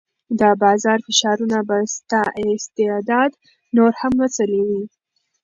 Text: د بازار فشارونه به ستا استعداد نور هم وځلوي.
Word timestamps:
د 0.39 0.41
بازار 0.61 0.99
فشارونه 1.07 1.57
به 1.67 1.77
ستا 1.95 2.21
استعداد 2.53 3.31
نور 3.75 3.91
هم 4.01 4.13
وځلوي. 4.21 4.83